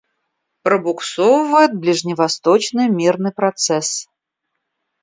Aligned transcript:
Пробуксовывает 0.63 1.75
ближневосточный 1.77 2.87
мирный 2.89 3.31
процесс. 3.31 4.07